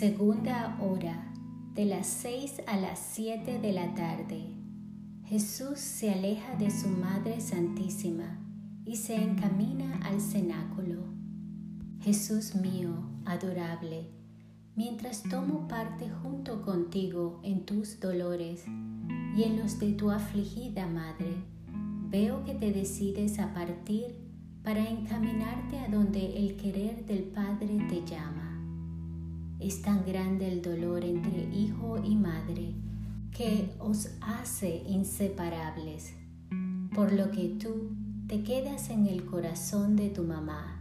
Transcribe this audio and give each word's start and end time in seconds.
Segunda 0.00 0.78
hora, 0.80 1.30
de 1.74 1.84
las 1.84 2.06
seis 2.06 2.62
a 2.66 2.78
las 2.78 2.98
siete 2.98 3.58
de 3.58 3.74
la 3.74 3.94
tarde. 3.94 4.46
Jesús 5.26 5.78
se 5.78 6.10
aleja 6.10 6.56
de 6.56 6.70
su 6.70 6.88
Madre 6.88 7.38
Santísima 7.38 8.40
y 8.86 8.96
se 8.96 9.16
encamina 9.16 10.00
al 10.02 10.22
cenáculo. 10.22 11.04
Jesús 12.00 12.54
mío, 12.54 13.10
adorable, 13.26 14.08
mientras 14.74 15.22
tomo 15.24 15.68
parte 15.68 16.08
junto 16.08 16.62
contigo 16.62 17.38
en 17.42 17.66
tus 17.66 18.00
dolores 18.00 18.64
y 19.36 19.42
en 19.42 19.58
los 19.58 19.78
de 19.78 19.92
tu 19.92 20.10
afligida 20.10 20.86
Madre, 20.86 21.44
veo 22.08 22.42
que 22.44 22.54
te 22.54 22.72
decides 22.72 23.38
a 23.38 23.52
partir 23.52 24.16
para 24.62 24.80
encaminarte 24.80 25.78
a 25.78 25.88
donde 25.88 26.38
el 26.38 26.56
querer 26.56 27.04
del 27.04 27.24
Padre 27.24 27.76
te 27.90 28.02
llama. 28.06 28.59
Es 29.60 29.82
tan 29.82 30.06
grande 30.06 30.50
el 30.50 30.62
dolor 30.62 31.04
entre 31.04 31.44
hijo 31.54 32.02
y 32.02 32.16
madre 32.16 32.74
que 33.30 33.68
os 33.78 34.08
hace 34.22 34.82
inseparables, 34.88 36.14
por 36.94 37.12
lo 37.12 37.30
que 37.30 37.56
tú 37.60 37.90
te 38.26 38.42
quedas 38.42 38.88
en 38.88 39.06
el 39.06 39.26
corazón 39.26 39.96
de 39.96 40.08
tu 40.08 40.24
mamá 40.24 40.80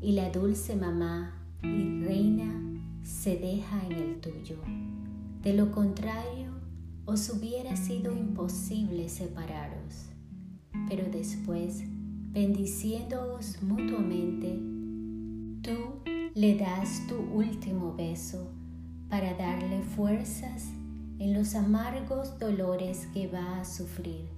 y 0.00 0.12
la 0.12 0.30
dulce 0.30 0.74
mamá 0.74 1.34
y 1.62 2.02
reina 2.02 2.62
se 3.02 3.36
deja 3.36 3.84
en 3.86 3.92
el 3.92 4.20
tuyo. 4.20 4.56
De 5.42 5.52
lo 5.52 5.70
contrario, 5.70 6.48
os 7.04 7.28
hubiera 7.28 7.76
sido 7.76 8.12
imposible 8.12 9.10
separaros. 9.10 10.06
Pero 10.88 11.04
después, 11.10 11.82
bendiciéndoos 12.32 13.62
mutuamente, 13.62 14.58
tú 15.62 16.00
le 16.36 16.56
das 16.56 17.06
tu 17.06 17.14
último 17.32 17.94
beso 17.94 18.50
para 19.08 19.34
darle 19.34 19.80
fuerzas 19.82 20.64
en 21.20 21.32
los 21.32 21.54
amargos 21.54 22.40
dolores 22.40 23.06
que 23.14 23.28
va 23.28 23.60
a 23.60 23.64
sufrir. 23.64 24.28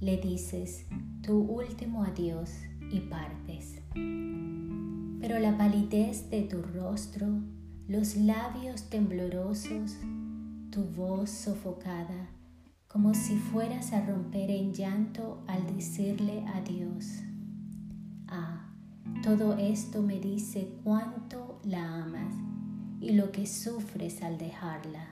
Le 0.00 0.18
dices 0.18 0.84
tu 1.22 1.38
último 1.38 2.04
adiós 2.04 2.50
y 2.90 3.00
partes. 3.00 3.80
Pero 3.94 5.38
la 5.38 5.56
palidez 5.56 6.28
de 6.28 6.42
tu 6.42 6.60
rostro, 6.60 7.26
los 7.88 8.14
labios 8.16 8.90
temblorosos, 8.90 9.96
tu 10.70 10.84
voz 10.84 11.30
sofocada, 11.30 12.28
como 12.88 13.14
si 13.14 13.36
fueras 13.36 13.94
a 13.94 14.04
romper 14.04 14.50
en 14.50 14.74
llanto 14.74 15.42
al 15.46 15.74
decirle 15.74 16.44
adiós. 16.54 17.22
Ah, 18.28 18.61
todo 19.22 19.56
esto 19.56 20.02
me 20.02 20.18
dice 20.18 20.72
cuánto 20.82 21.60
la 21.64 22.02
amas 22.02 22.34
y 23.00 23.12
lo 23.12 23.30
que 23.32 23.46
sufres 23.46 24.22
al 24.22 24.38
dejarla. 24.38 25.06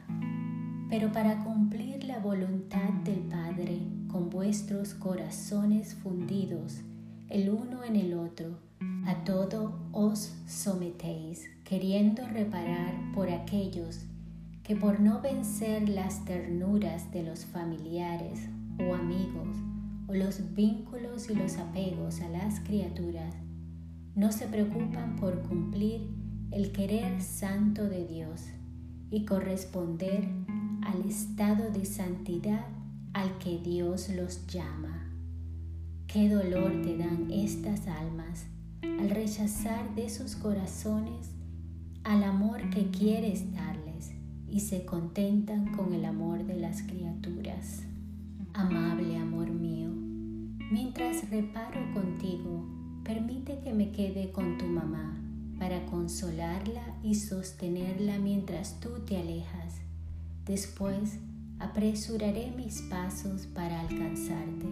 Pero 0.88 1.12
para 1.12 1.44
cumplir 1.44 2.04
la 2.04 2.18
voluntad 2.18 2.90
del 3.04 3.20
Padre 3.20 3.80
con 4.08 4.30
vuestros 4.30 4.94
corazones 4.94 5.94
fundidos 5.94 6.80
el 7.28 7.48
uno 7.48 7.84
en 7.84 7.94
el 7.94 8.14
otro, 8.14 8.58
a 9.06 9.22
todo 9.24 9.78
os 9.92 10.34
sometéis, 10.48 11.48
queriendo 11.62 12.26
reparar 12.26 12.92
por 13.14 13.30
aquellos 13.30 14.00
que 14.64 14.74
por 14.74 14.98
no 14.98 15.20
vencer 15.20 15.88
las 15.88 16.24
ternuras 16.24 17.12
de 17.12 17.22
los 17.22 17.44
familiares 17.44 18.40
o 18.80 18.94
amigos 18.94 19.56
o 20.08 20.14
los 20.14 20.54
vínculos 20.54 21.30
y 21.30 21.36
los 21.36 21.56
apegos 21.58 22.20
a 22.20 22.28
las 22.28 22.58
criaturas, 22.60 23.34
no 24.14 24.32
se 24.32 24.46
preocupan 24.46 25.16
por 25.16 25.40
cumplir 25.42 26.08
el 26.50 26.72
querer 26.72 27.20
santo 27.22 27.88
de 27.88 28.06
Dios 28.06 28.42
y 29.10 29.24
corresponder 29.24 30.28
al 30.82 31.08
estado 31.08 31.70
de 31.70 31.84
santidad 31.84 32.66
al 33.12 33.38
que 33.38 33.58
Dios 33.58 34.08
los 34.10 34.46
llama. 34.46 35.10
Qué 36.06 36.28
dolor 36.28 36.82
te 36.82 36.96
dan 36.96 37.30
estas 37.30 37.86
almas 37.86 38.46
al 38.82 39.10
rechazar 39.10 39.94
de 39.94 40.08
sus 40.08 40.36
corazones 40.36 41.30
al 42.04 42.24
amor 42.24 42.70
que 42.70 42.90
quieres 42.90 43.52
darles 43.52 44.12
y 44.48 44.60
se 44.60 44.84
contentan 44.84 45.72
con 45.76 45.92
el 45.92 46.04
amor 46.04 46.44
de 46.44 46.56
las 46.56 46.82
criaturas. 46.82 47.84
Amable 48.54 49.16
amor 49.16 49.50
mío, 49.50 49.90
mientras 50.72 51.28
reparo 51.30 51.80
contigo, 51.94 52.79
Permite 53.04 53.58
que 53.60 53.72
me 53.72 53.92
quede 53.92 54.30
con 54.30 54.58
tu 54.58 54.66
mamá 54.66 55.16
para 55.58 55.84
consolarla 55.86 56.98
y 57.02 57.14
sostenerla 57.14 58.18
mientras 58.18 58.80
tú 58.80 58.90
te 59.06 59.16
alejas. 59.16 59.80
Después 60.46 61.18
apresuraré 61.58 62.52
mis 62.56 62.82
pasos 62.82 63.46
para 63.46 63.80
alcanzarte. 63.80 64.66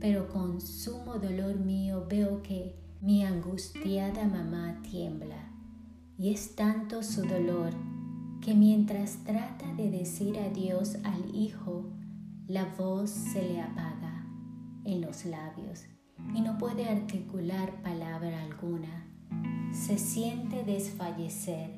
Pero 0.00 0.28
con 0.28 0.60
sumo 0.60 1.14
dolor 1.14 1.56
mío 1.56 2.06
veo 2.08 2.42
que 2.42 2.74
mi 3.00 3.24
angustiada 3.24 4.26
mamá 4.26 4.80
tiembla 4.82 5.50
y 6.18 6.32
es 6.32 6.54
tanto 6.54 7.02
su 7.02 7.22
dolor 7.22 7.72
que 8.40 8.54
mientras 8.54 9.24
trata 9.24 9.74
de 9.74 9.90
decir 9.90 10.38
adiós 10.38 10.96
al 11.04 11.34
hijo, 11.34 11.84
la 12.46 12.64
voz 12.78 13.10
se 13.10 13.42
le 13.42 13.60
apaga 13.60 14.24
en 14.84 15.00
los 15.00 15.24
labios 15.24 15.84
y 16.34 16.40
no 16.40 16.58
puede 16.58 16.88
articular 16.88 17.82
palabra 17.82 18.42
alguna. 18.42 19.06
Se 19.72 19.98
siente 19.98 20.64
desfallecer 20.64 21.70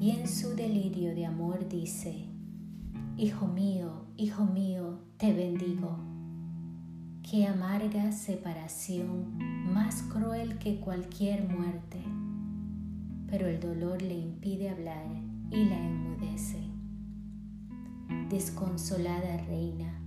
y 0.00 0.10
en 0.10 0.28
su 0.28 0.54
delirio 0.54 1.14
de 1.14 1.26
amor 1.26 1.68
dice, 1.68 2.24
Hijo 3.16 3.48
mío, 3.48 4.06
hijo 4.16 4.44
mío, 4.44 5.00
te 5.16 5.32
bendigo. 5.32 5.98
Qué 7.28 7.46
amarga 7.46 8.12
separación, 8.12 9.36
más 9.72 10.02
cruel 10.04 10.58
que 10.58 10.80
cualquier 10.80 11.48
muerte. 11.48 11.98
Pero 13.28 13.48
el 13.48 13.60
dolor 13.60 14.00
le 14.00 14.14
impide 14.14 14.70
hablar 14.70 15.04
y 15.50 15.64
la 15.64 15.78
enmudece. 15.78 16.62
Desconsolada 18.30 19.38
reina, 19.48 20.00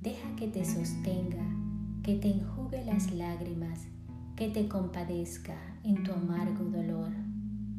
deja 0.00 0.34
que 0.36 0.48
te 0.48 0.64
sostenga 0.64 1.61
que 2.02 2.16
te 2.16 2.28
enjugue 2.28 2.84
las 2.84 3.12
lágrimas, 3.12 3.86
que 4.34 4.48
te 4.48 4.66
compadezca 4.66 5.54
en 5.84 6.02
tu 6.02 6.12
amargo 6.12 6.64
dolor. 6.64 7.12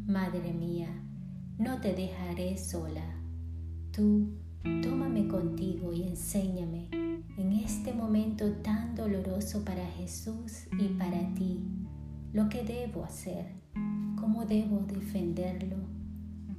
Madre 0.08 0.54
mía, 0.54 0.88
no 1.58 1.82
te 1.82 1.94
dejaré 1.94 2.58
sola. 2.58 3.04
Tú, 3.92 4.30
tómame 4.82 5.28
contigo 5.28 5.92
y 5.92 6.04
enséñame 6.04 6.88
en 7.38 7.52
este 7.52 7.92
momento 7.92 8.50
tan 8.62 8.96
doloroso 8.96 9.66
para 9.66 9.86
Jesús 9.88 10.68
y 10.80 10.88
para 10.88 11.34
ti 11.34 11.60
lo 12.32 12.48
que 12.48 12.64
debo 12.64 13.04
hacer, 13.04 13.46
cómo 14.20 14.46
debo 14.46 14.80
defenderlo, 14.88 15.76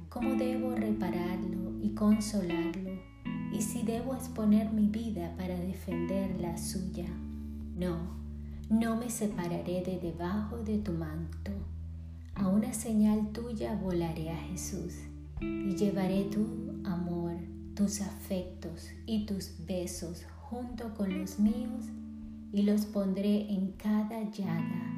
cómo 0.09 0.35
debo 0.35 0.75
repararlo 0.75 1.81
y 1.81 1.95
consolarlo, 1.95 2.91
y 3.51 3.61
si 3.61 3.81
debo 3.81 4.13
exponer 4.13 4.71
mi 4.71 4.87
vida 4.87 5.33
para 5.35 5.59
defender 5.59 6.39
la 6.39 6.57
suya. 6.57 7.07
No, 7.75 7.97
no 8.69 8.95
me 8.95 9.09
separaré 9.09 9.83
de 9.83 9.99
debajo 10.01 10.59
de 10.59 10.77
tu 10.77 10.93
manto. 10.93 11.51
A 12.35 12.47
una 12.47 12.73
señal 12.73 13.33
tuya 13.33 13.75
volaré 13.75 14.29
a 14.31 14.37
Jesús 14.37 14.93
y 15.41 15.75
llevaré 15.75 16.23
tu 16.23 16.47
amor, 16.85 17.33
tus 17.75 17.99
afectos 17.99 18.91
y 19.05 19.25
tus 19.25 19.51
besos 19.67 20.23
junto 20.49 20.93
con 20.93 21.19
los 21.19 21.37
míos 21.37 21.85
y 22.53 22.61
los 22.61 22.85
pondré 22.85 23.51
en 23.51 23.73
cada 23.73 24.23
llaga, 24.31 24.93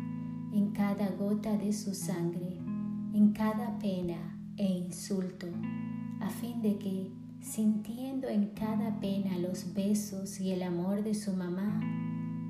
en 0.53 0.69
cada 0.71 1.09
gota 1.09 1.57
de 1.57 1.73
su 1.73 1.95
sangre, 1.95 2.57
en 3.15 3.33
cada 3.33 3.79
pena 3.79 4.37
e 4.55 4.65
insulto, 4.65 5.47
a 6.19 6.29
fin 6.29 6.61
de 6.61 6.77
que, 6.77 7.09
sintiendo 7.41 8.27
en 8.27 8.49
cada 8.49 8.99
pena 8.99 9.35
los 9.39 9.73
besos 9.73 10.39
y 10.39 10.51
el 10.51 10.61
amor 10.61 11.03
de 11.03 11.15
su 11.15 11.33
mamá, 11.33 11.81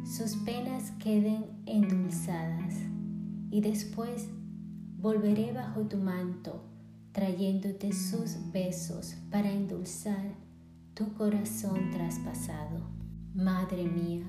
sus 0.07 0.37
penas 0.37 0.91
queden 0.99 1.45
endulzadas 1.65 2.75
y 3.51 3.59
después 3.59 4.29
volveré 4.97 5.51
bajo 5.51 5.81
tu 5.81 5.97
manto 5.97 6.63
trayéndote 7.11 7.91
sus 7.91 8.37
besos 8.53 9.15
para 9.29 9.51
endulzar 9.51 10.33
tu 10.93 11.13
corazón 11.15 11.91
traspasado. 11.91 12.89
Madre 13.33 13.83
mía, 13.83 14.25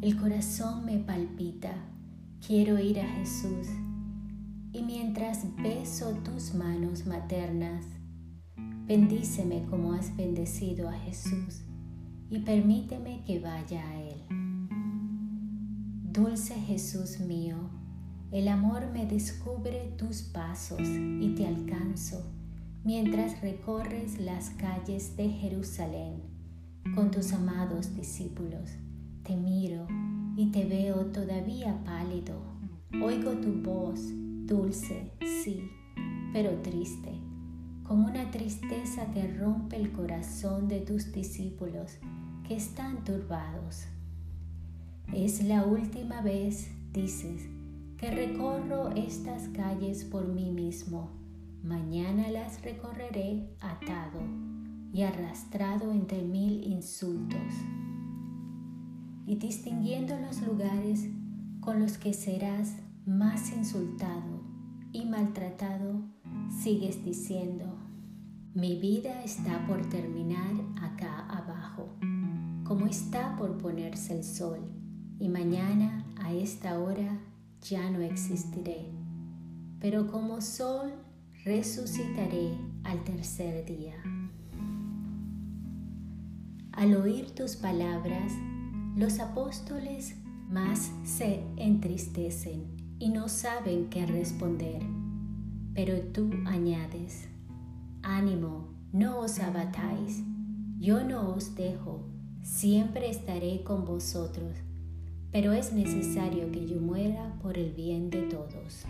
el 0.00 0.16
corazón 0.16 0.86
me 0.86 0.98
palpita, 0.98 1.74
quiero 2.44 2.78
ir 2.78 3.00
a 3.00 3.06
Jesús 3.06 3.66
y 4.72 4.82
mientras 4.82 5.44
beso 5.56 6.12
tus 6.24 6.54
manos 6.54 7.06
maternas, 7.06 7.84
bendíceme 8.86 9.66
como 9.68 9.92
has 9.92 10.16
bendecido 10.16 10.88
a 10.88 10.94
Jesús 10.94 11.62
y 12.30 12.38
permíteme 12.38 13.22
que 13.26 13.38
vaya 13.38 13.86
a 13.86 14.02
Él. 14.02 14.49
Dulce 16.12 16.56
Jesús 16.56 17.20
mío, 17.20 17.54
el 18.32 18.48
amor 18.48 18.90
me 18.92 19.06
descubre 19.06 19.94
tus 19.96 20.22
pasos 20.22 20.80
y 20.80 21.36
te 21.36 21.46
alcanzo 21.46 22.32
mientras 22.82 23.40
recorres 23.40 24.18
las 24.18 24.50
calles 24.50 25.16
de 25.16 25.28
Jerusalén 25.28 26.20
con 26.96 27.12
tus 27.12 27.32
amados 27.32 27.94
discípulos. 27.94 28.72
Te 29.22 29.36
miro 29.36 29.86
y 30.36 30.50
te 30.50 30.64
veo 30.64 31.06
todavía 31.12 31.80
pálido. 31.84 32.42
Oigo 33.00 33.30
tu 33.34 33.62
voz, 33.62 34.00
dulce, 34.46 35.12
sí, 35.44 35.62
pero 36.32 36.60
triste, 36.60 37.12
con 37.84 38.00
una 38.00 38.32
tristeza 38.32 39.12
que 39.12 39.32
rompe 39.32 39.76
el 39.76 39.92
corazón 39.92 40.66
de 40.66 40.80
tus 40.80 41.12
discípulos 41.12 41.98
que 42.48 42.56
están 42.56 43.04
turbados. 43.04 43.86
Es 45.20 45.44
la 45.44 45.66
última 45.66 46.22
vez, 46.22 46.70
dices, 46.94 47.46
que 47.98 48.10
recorro 48.10 48.88
estas 48.96 49.48
calles 49.48 50.02
por 50.02 50.26
mí 50.26 50.50
mismo. 50.50 51.10
Mañana 51.62 52.30
las 52.30 52.62
recorreré 52.62 53.50
atado 53.60 54.22
y 54.94 55.02
arrastrado 55.02 55.92
entre 55.92 56.22
mil 56.22 56.64
insultos 56.64 57.52
y 59.26 59.36
distinguiendo 59.36 60.18
los 60.18 60.40
lugares 60.40 61.06
con 61.60 61.80
los 61.80 61.98
que 61.98 62.14
serás 62.14 62.76
más 63.04 63.52
insultado 63.52 64.40
y 64.90 65.04
maltratado, 65.04 66.00
sigues 66.62 67.04
diciendo, 67.04 67.66
mi 68.54 68.80
vida 68.80 69.22
está 69.22 69.66
por 69.66 69.86
terminar 69.90 70.54
acá 70.80 71.26
abajo, 71.28 71.94
como 72.64 72.86
está 72.86 73.36
por 73.36 73.58
ponerse 73.58 74.16
el 74.16 74.24
sol, 74.24 74.79
y 75.20 75.28
mañana 75.28 76.04
a 76.16 76.32
esta 76.32 76.80
hora 76.80 77.20
ya 77.60 77.90
no 77.90 78.00
existiré, 78.00 78.86
pero 79.78 80.10
como 80.10 80.40
sol 80.40 80.92
resucitaré 81.44 82.56
al 82.84 83.04
tercer 83.04 83.66
día. 83.66 83.96
Al 86.72 86.96
oír 86.96 87.30
tus 87.32 87.56
palabras, 87.56 88.32
los 88.96 89.20
apóstoles 89.20 90.16
más 90.48 90.90
se 91.04 91.44
entristecen 91.56 92.64
y 92.98 93.10
no 93.10 93.28
saben 93.28 93.90
qué 93.90 94.06
responder. 94.06 94.82
Pero 95.74 96.00
tú 96.12 96.30
añades, 96.46 97.28
ánimo, 98.02 98.68
no 98.92 99.20
os 99.20 99.38
abatáis, 99.38 100.22
yo 100.78 101.04
no 101.04 101.34
os 101.34 101.54
dejo, 101.54 102.08
siempre 102.42 103.10
estaré 103.10 103.62
con 103.62 103.84
vosotros, 103.84 104.56
pero 105.32 105.52
es 105.52 105.72
necesario 105.72 106.50
que 106.50 106.66
yo 106.66 106.80
muera 106.80 107.34
por 107.42 107.56
el 107.56 107.72
bien 107.72 108.10
de 108.10 108.22
todos. 108.22 108.84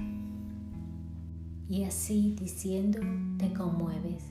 Y 1.68 1.84
así 1.84 2.34
diciendo, 2.38 2.98
te 3.38 3.52
conmueves 3.52 4.24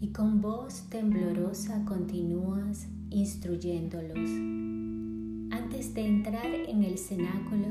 y 0.00 0.08
con 0.08 0.42
voz 0.42 0.82
temblorosa 0.90 1.84
continúas 1.84 2.86
instruyéndolos. 3.10 4.30
Antes 5.50 5.94
de 5.94 6.06
entrar 6.06 6.46
en 6.46 6.84
el 6.84 6.98
cenáculo, 6.98 7.68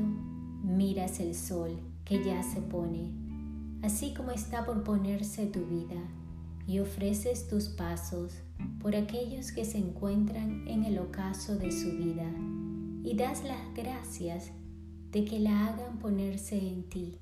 miras 0.63 1.19
el 1.19 1.35
sol 1.35 1.71
que 2.03 2.23
ya 2.23 2.41
se 2.41 2.61
pone, 2.61 3.11
así 3.83 4.13
como 4.13 4.31
está 4.31 4.65
por 4.65 4.83
ponerse 4.83 5.45
tu 5.45 5.65
vida, 5.65 6.01
y 6.67 6.79
ofreces 6.79 7.47
tus 7.47 7.67
pasos 7.67 8.33
por 8.81 8.95
aquellos 8.95 9.51
que 9.51 9.65
se 9.65 9.77
encuentran 9.77 10.67
en 10.67 10.83
el 10.83 10.97
ocaso 10.97 11.57
de 11.57 11.71
su 11.71 11.91
vida, 11.91 12.25
y 13.05 13.15
das 13.15 13.43
las 13.43 13.73
gracias 13.75 14.51
de 15.11 15.23
que 15.23 15.39
la 15.39 15.67
hagan 15.67 15.99
ponerse 15.99 16.57
en 16.57 16.89
ti, 16.89 17.19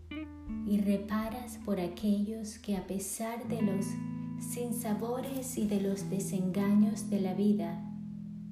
y 0.65 0.80
reparas 0.80 1.59
por 1.65 1.80
aquellos 1.80 2.57
que 2.57 2.77
a 2.77 2.88
pesar 2.88 3.47
de 3.50 3.62
los 3.62 3.85
sinsabores 4.39 5.57
y 5.57 5.68
de 5.68 5.81
los 5.81 6.09
desengaños 6.09 7.09
de 7.09 7.21
la 7.21 7.33
vida, 7.33 7.83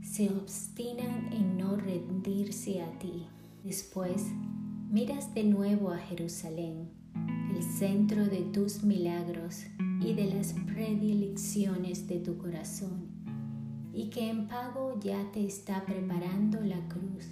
se 0.02 0.30
obstinan 0.30 1.32
en 1.32 1.58
no 1.58 1.76
rendirse 1.78 2.82
a 2.82 3.00
ti. 3.00 3.28
Después 3.64 4.26
miras 4.92 5.34
de 5.34 5.44
nuevo 5.44 5.92
a 5.92 5.98
Jerusalén, 5.98 6.90
el 7.56 7.64
centro 7.64 8.26
de 8.26 8.42
tus 8.42 8.84
milagros 8.84 9.64
y 10.02 10.14
de 10.14 10.26
las 10.26 10.54
predilecciones 10.66 12.08
de 12.08 12.20
tu 12.20 12.38
corazón, 12.38 13.21
y 13.94 14.10
que 14.10 14.30
en 14.30 14.48
pago 14.48 15.00
ya 15.00 15.32
te 15.32 15.46
está 15.46 15.86
preparando 15.86 16.62
la 16.62 16.88
cruz 16.88 17.28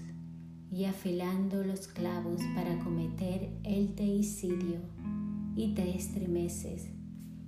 y 0.72 0.86
afilando 0.86 1.64
los 1.64 1.88
clavos 1.88 2.42
para 2.56 2.78
cometer 2.80 3.50
el 3.64 3.96
teicidio, 3.96 4.80
y 5.56 5.74
te 5.74 5.96
estremeces 5.96 6.88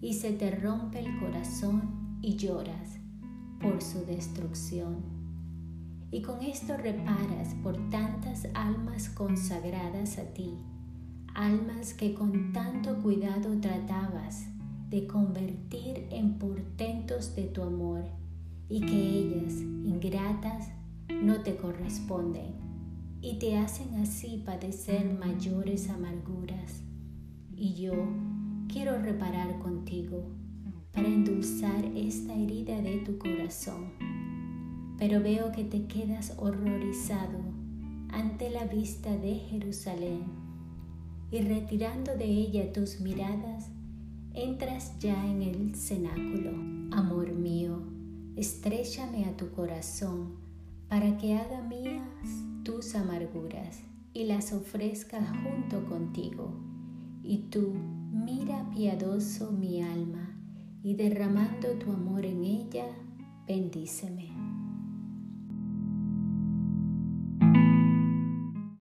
y 0.02 0.16
se 0.16 0.34
te 0.34 0.52
rompe 0.52 1.00
el 1.00 1.18
corazón 1.20 2.20
y 2.22 2.36
lloras 2.36 2.98
por 3.62 3.82
su 3.82 4.06
destrucción. 4.06 4.98
Y 6.12 6.22
con 6.22 6.42
esto 6.42 6.76
reparas 6.76 7.54
por 7.64 7.90
tantas 7.90 8.48
almas 8.54 9.08
consagradas 9.10 10.18
a 10.18 10.24
ti, 10.34 10.58
almas 11.34 11.94
que 11.94 12.14
con 12.14 12.52
tanto 12.52 13.02
cuidado 13.02 13.58
tratabas 13.62 14.48
de 14.90 15.08
convertir 15.08 16.08
en 16.10 16.38
portentos 16.38 17.34
de 17.36 17.44
tu 17.44 17.64
amor 17.64 18.04
y 18.72 18.80
que 18.80 18.96
ellas, 18.96 19.54
ingratas, 19.84 20.70
no 21.22 21.42
te 21.42 21.58
corresponden 21.58 22.54
y 23.22 23.38
te 23.38 23.58
hacen 23.58 23.96
así 23.96 24.42
padecer 24.46 25.14
mayores 25.20 25.90
amarguras. 25.90 26.82
Y 27.54 27.74
yo, 27.74 27.92
quiero 28.70 28.98
reparar 28.98 29.60
contigo 29.60 30.24
para 30.94 31.10
endulzar 31.10 31.84
esta 31.84 32.34
herida 32.34 32.82
de 32.82 33.00
tu 33.00 33.18
corazón. 33.18 33.92
Pero 34.98 35.22
veo 35.22 35.52
que 35.52 35.66
te 35.66 35.86
quedas 35.88 36.34
horrorizado 36.38 37.40
ante 38.08 38.50
la 38.50 38.66
vista 38.68 39.18
de 39.18 39.36
Jerusalén 39.36 40.24
y 41.30 41.42
retirando 41.42 42.16
de 42.16 42.26
ella 42.26 42.72
tus 42.72 43.02
miradas, 43.02 43.70
entras 44.34 44.98
ya 45.00 45.30
en 45.30 45.42
el 45.42 45.76
cenáculo. 45.76 46.52
Amor 46.92 47.34
mío, 47.34 48.01
estrechame 48.36 49.26
a 49.26 49.38
tu 49.38 49.52
corazón 49.52 50.38
para 50.88 51.18
que 51.18 51.36
haga 51.36 51.62
mías 51.62 52.04
tus 52.64 52.96
amarguras 52.96 53.80
y 54.14 54.26
las 54.26 54.54
ofrezca 54.54 55.22
junto 55.44 55.86
contigo. 55.90 56.54
Y 57.24 57.50
tú, 57.50 57.74
Mira 58.12 58.70
piadoso 58.76 59.54
mi 59.54 59.82
alma 59.82 60.38
y 60.84 60.96
derramando 60.96 61.70
tu 61.80 61.92
amor 61.94 62.26
en 62.26 62.44
ella, 62.44 62.86
bendíceme. 63.48 64.31